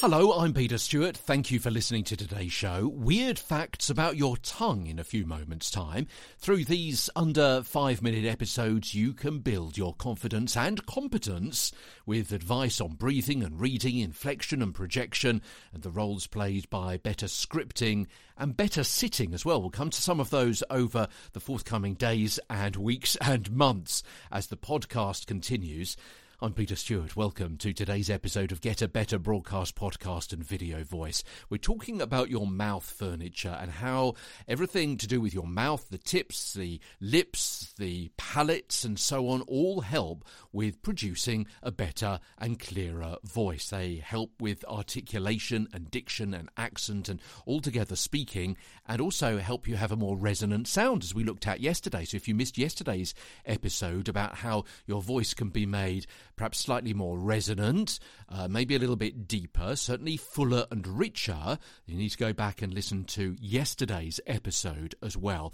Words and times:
Hello, 0.00 0.32
I'm 0.32 0.54
Peter 0.54 0.78
Stewart. 0.78 1.18
Thank 1.18 1.50
you 1.50 1.58
for 1.60 1.70
listening 1.70 2.02
to 2.04 2.16
today's 2.16 2.50
show. 2.50 2.88
Weird 2.88 3.38
facts 3.38 3.90
about 3.90 4.16
your 4.16 4.38
tongue 4.38 4.86
in 4.86 4.98
a 4.98 5.04
few 5.04 5.26
moments' 5.26 5.70
time. 5.70 6.06
Through 6.38 6.64
these 6.64 7.10
under 7.14 7.62
five 7.62 8.00
minute 8.00 8.24
episodes, 8.24 8.94
you 8.94 9.12
can 9.12 9.40
build 9.40 9.76
your 9.76 9.94
confidence 9.94 10.56
and 10.56 10.86
competence 10.86 11.72
with 12.06 12.32
advice 12.32 12.80
on 12.80 12.94
breathing 12.94 13.42
and 13.42 13.60
reading, 13.60 13.98
inflection 13.98 14.62
and 14.62 14.74
projection, 14.74 15.42
and 15.74 15.82
the 15.82 15.90
roles 15.90 16.26
played 16.26 16.70
by 16.70 16.96
better 16.96 17.26
scripting 17.26 18.06
and 18.38 18.56
better 18.56 18.82
sitting 18.82 19.34
as 19.34 19.44
well. 19.44 19.60
We'll 19.60 19.68
come 19.68 19.90
to 19.90 20.00
some 20.00 20.20
of 20.20 20.30
those 20.30 20.64
over 20.70 21.06
the 21.34 21.40
forthcoming 21.40 21.94
days 21.94 22.40
and 22.48 22.76
weeks 22.76 23.16
and 23.20 23.52
months 23.52 24.02
as 24.30 24.46
the 24.46 24.56
podcast 24.56 25.26
continues. 25.26 25.98
I'm 26.42 26.54
Peter 26.54 26.74
Stewart. 26.74 27.14
Welcome 27.14 27.56
to 27.58 27.72
today's 27.72 28.10
episode 28.10 28.50
of 28.50 28.60
Get 28.60 28.82
a 28.82 28.88
Better 28.88 29.16
Broadcast 29.16 29.76
Podcast 29.76 30.32
and 30.32 30.42
Video 30.42 30.82
Voice. 30.82 31.22
We're 31.48 31.58
talking 31.58 32.02
about 32.02 32.30
your 32.30 32.48
mouth 32.48 32.82
furniture 32.82 33.56
and 33.60 33.70
how 33.70 34.14
everything 34.48 34.96
to 34.96 35.06
do 35.06 35.20
with 35.20 35.32
your 35.32 35.46
mouth, 35.46 35.88
the 35.88 35.98
tips, 35.98 36.54
the 36.54 36.80
lips, 37.00 37.72
the 37.78 38.10
palates, 38.16 38.82
and 38.82 38.98
so 38.98 39.28
on, 39.28 39.42
all 39.42 39.82
help 39.82 40.24
with 40.50 40.82
producing 40.82 41.46
a 41.62 41.70
better 41.70 42.18
and 42.38 42.58
clearer 42.58 43.18
voice. 43.22 43.68
They 43.68 44.02
help 44.04 44.32
with 44.40 44.64
articulation 44.64 45.68
and 45.72 45.92
diction 45.92 46.34
and 46.34 46.48
accent 46.56 47.08
and 47.08 47.20
altogether 47.46 47.94
speaking, 47.94 48.56
and 48.88 49.00
also 49.00 49.38
help 49.38 49.68
you 49.68 49.76
have 49.76 49.92
a 49.92 49.96
more 49.96 50.16
resonant 50.16 50.66
sound, 50.66 51.04
as 51.04 51.14
we 51.14 51.22
looked 51.22 51.46
at 51.46 51.60
yesterday. 51.60 52.04
So 52.04 52.16
if 52.16 52.26
you 52.26 52.34
missed 52.34 52.58
yesterday's 52.58 53.14
episode 53.46 54.08
about 54.08 54.34
how 54.34 54.64
your 54.86 55.02
voice 55.02 55.34
can 55.34 55.50
be 55.50 55.66
made 55.66 56.08
perhaps 56.36 56.58
slightly 56.58 56.94
more 56.94 57.18
resonant, 57.18 57.98
uh, 58.28 58.48
maybe 58.48 58.74
a 58.74 58.78
little 58.78 58.96
bit 58.96 59.26
deeper, 59.28 59.76
certainly 59.76 60.16
fuller 60.16 60.66
and 60.70 60.86
richer, 60.86 61.58
you 61.86 61.96
need 61.96 62.10
to 62.10 62.18
go 62.18 62.32
back 62.32 62.62
and 62.62 62.72
listen 62.72 63.04
to 63.04 63.36
yesterday's 63.40 64.20
episode 64.26 64.94
as 65.02 65.16
well. 65.16 65.52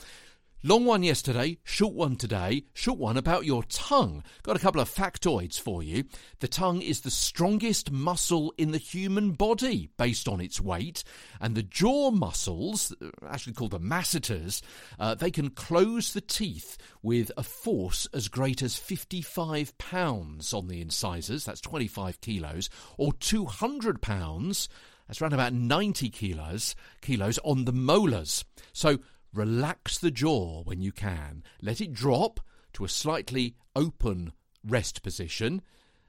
Long 0.64 0.84
one 0.84 1.05
yesterday, 1.05 1.59
short 1.62 1.95
one 1.95 2.17
today, 2.17 2.64
short 2.75 2.98
one 2.98 3.17
about 3.17 3.45
your 3.45 3.62
tongue. 3.69 4.25
Got 4.42 4.56
a 4.56 4.59
couple 4.59 4.81
of 4.81 4.92
factoids 4.92 5.61
for 5.61 5.84
you. 5.84 6.03
The 6.41 6.48
tongue 6.48 6.83
is 6.83 7.03
the 7.03 7.12
strongest 7.12 7.92
muscle 7.92 8.53
in 8.59 8.73
the 8.73 8.78
human 8.78 9.34
body 9.34 9.89
based 9.97 10.27
on 10.27 10.41
its 10.41 10.61
weight, 10.61 11.05
and 11.41 11.55
the 11.55 11.62
jaw 11.62 12.11
muscles, 12.11 12.92
actually 13.25 13.53
called 13.53 13.70
the 13.70 13.78
masseters, 13.78 14.61
uh, 14.98 15.15
they 15.15 15.31
can 15.31 15.50
close 15.50 16.12
the 16.12 16.20
teeth 16.20 16.77
with 17.03 17.31
a 17.37 17.45
force 17.45 18.09
as 18.12 18.27
great 18.27 18.61
as 18.61 18.75
55 18.75 19.78
pounds 19.78 20.53
on 20.53 20.67
the 20.67 20.81
incisors, 20.81 21.45
that's 21.45 21.61
25 21.61 22.20
kilos, 22.20 22.69
or 22.97 23.12
200 23.12 24.03
pounds, 24.03 24.69
that's 25.06 25.22
around 25.22 25.34
about 25.34 25.53
90 25.53 26.11
kilos, 26.11 26.75
kilos 27.00 27.39
on 27.45 27.65
the 27.65 27.72
molars. 27.72 28.45
So 28.72 28.98
Relax 29.39 29.98
the 29.98 30.11
jaw 30.11 30.64
when 30.64 30.81
you 30.81 30.91
can. 30.91 31.44
Let 31.62 31.81
it 31.81 31.92
drop 31.92 32.41
to 32.72 32.84
a 32.84 32.89
slightly 32.89 33.55
open 33.77 34.33
rest 34.67 35.00
position. 35.05 35.62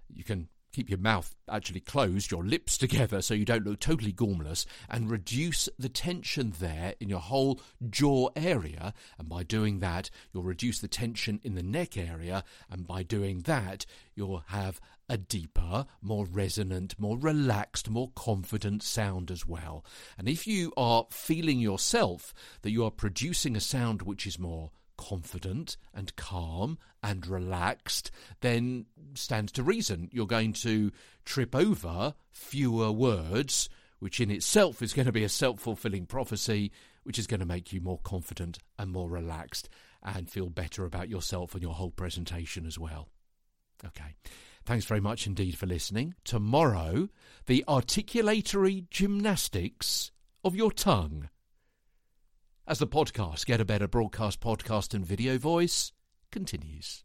You 0.07 0.23
can 0.23 0.49
keep 0.71 0.89
your 0.89 0.99
mouth 0.99 1.35
actually 1.49 1.79
closed, 1.79 2.31
your 2.31 2.43
lips 2.43 2.77
together, 2.77 3.21
so 3.21 3.33
you 3.33 3.45
don't 3.45 3.65
look 3.65 3.79
totally 3.79 4.13
gormless, 4.13 4.65
and 4.89 5.09
reduce 5.09 5.67
the 5.77 5.89
tension 5.89 6.53
there 6.59 6.93
in 6.99 7.09
your 7.09 7.19
whole 7.19 7.59
jaw 7.89 8.29
area. 8.35 8.93
And 9.17 9.27
by 9.27 9.43
doing 9.43 9.79
that, 9.79 10.09
you'll 10.33 10.43
reduce 10.43 10.79
the 10.79 10.87
tension 10.87 11.39
in 11.43 11.55
the 11.55 11.63
neck 11.63 11.97
area, 11.97 12.43
and 12.69 12.85
by 12.85 13.03
doing 13.03 13.39
that, 13.41 13.85
you'll 14.15 14.43
have 14.47 14.79
a 15.09 15.17
deeper, 15.17 15.87
more 16.01 16.25
resonant, 16.25 16.93
more 16.99 17.17
relaxed, 17.17 17.89
more 17.89 18.11
confident 18.15 18.83
sound 18.83 19.31
as 19.31 19.47
well. 19.47 19.83
And 20.17 20.29
if 20.29 20.45
you 20.45 20.71
are 20.77 21.07
feeling 21.09 21.59
yourself 21.59 22.33
that 22.61 22.71
you 22.71 22.85
are 22.85 22.91
producing 22.91 23.55
a 23.55 23.61
sound 23.61 24.03
which 24.03 24.27
is 24.27 24.37
more 24.37 24.71
confident 24.99 25.77
and 25.93 26.13
calm 26.17 26.77
and 27.01 27.25
relaxed, 27.25 28.11
then 28.41 28.85
stands 29.13 29.49
to 29.53 29.63
reason 29.63 30.09
you're 30.11 30.27
going 30.27 30.51
to 30.51 30.91
trip 31.23 31.55
over 31.55 32.13
fewer 32.31 32.91
words, 32.91 33.69
which 33.99 34.19
in 34.19 34.29
itself 34.29 34.81
is 34.81 34.91
going 34.91 35.05
to 35.05 35.13
be 35.13 35.23
a 35.23 35.29
self 35.29 35.61
fulfilling 35.61 36.05
prophecy, 36.05 36.69
which 37.03 37.17
is 37.17 37.27
going 37.27 37.39
to 37.39 37.45
make 37.45 37.71
you 37.71 37.79
more 37.79 37.99
confident 37.99 38.59
and 38.77 38.91
more 38.91 39.09
relaxed 39.09 39.69
and 40.03 40.29
feel 40.29 40.49
better 40.49 40.83
about 40.83 41.07
yourself 41.07 41.53
and 41.53 41.63
your 41.63 41.73
whole 41.73 41.91
presentation 41.91 42.65
as 42.65 42.77
well. 42.77 43.07
Okay. 43.85 44.15
Thanks 44.65 44.85
very 44.85 44.99
much 44.99 45.25
indeed 45.25 45.57
for 45.57 45.65
listening. 45.65 46.13
Tomorrow, 46.25 47.07
the 47.45 47.63
articulatory 47.69 48.89
gymnastics 48.89 50.11
of 50.43 50.57
your 50.57 50.73
tongue. 50.73 51.29
As 52.69 52.77
the 52.77 52.85
podcast, 52.85 53.47
Get 53.47 53.59
a 53.59 53.65
Better 53.65 53.87
Broadcast 53.87 54.41
Podcast 54.41 54.93
and 54.93 55.03
Video 55.03 55.39
Voice, 55.39 55.91
continues. 56.31 57.03